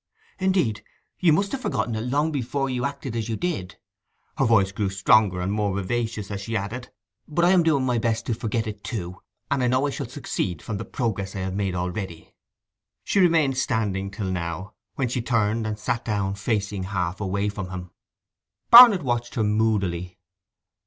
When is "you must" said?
1.19-1.51